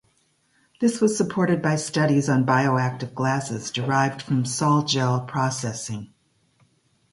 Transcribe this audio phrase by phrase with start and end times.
[0.79, 6.11] This was supported by studies on bioactive glasses derived from sol-gel processing.